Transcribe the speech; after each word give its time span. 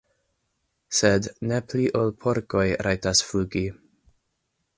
sed 0.99 1.29
ne 1.51 1.59
pli 1.73 1.85
ol 2.01 2.09
porkoj 2.25 2.67
rajtas 2.89 3.23
flugi. 3.29 3.67